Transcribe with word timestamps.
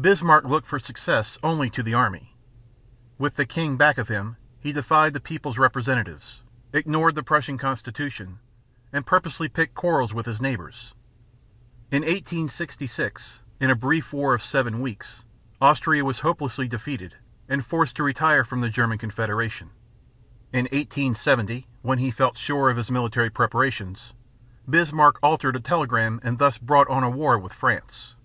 Bismarck 0.00 0.44
looked 0.46 0.66
for 0.66 0.78
success 0.78 1.36
only 1.42 1.68
to 1.68 1.82
the 1.82 1.92
army. 1.92 2.34
With 3.18 3.36
the 3.36 3.44
king 3.44 3.76
back 3.76 3.98
of 3.98 4.08
him, 4.08 4.36
he 4.58 4.72
defied 4.72 5.12
the 5.12 5.20
people's 5.20 5.58
representatives, 5.58 6.40
ignored 6.72 7.14
the 7.14 7.22
Prussian 7.22 7.58
constitution, 7.58 8.38
and 8.90 9.04
purposely 9.04 9.50
picked 9.50 9.74
quarrels 9.74 10.14
with 10.14 10.24
his 10.24 10.40
neighbors. 10.40 10.94
In 11.90 12.00
1866, 12.04 13.40
in 13.60 13.68
a 13.68 13.74
brief 13.74 14.14
war 14.14 14.32
of 14.32 14.42
seven 14.42 14.80
weeks, 14.80 15.24
Austria 15.60 16.06
was 16.06 16.20
hopelessly 16.20 16.66
defeated 16.68 17.16
and 17.46 17.62
forced 17.62 17.96
to 17.96 18.02
retire 18.02 18.44
from 18.44 18.62
the 18.62 18.70
German 18.70 18.96
Confederation. 18.96 19.68
In 20.54 20.64
1870, 20.72 21.66
when 21.82 21.98
he 21.98 22.10
felt 22.10 22.38
sure 22.38 22.70
of 22.70 22.78
his 22.78 22.90
military 22.90 23.28
preparations, 23.28 24.14
Bismarck 24.66 25.18
altered 25.22 25.54
a 25.56 25.60
telegram 25.60 26.18
and 26.24 26.38
thus 26.38 26.56
brought 26.56 26.88
on 26.88 27.04
a 27.04 27.10
war 27.10 27.38
with 27.38 27.52
France. 27.52 28.16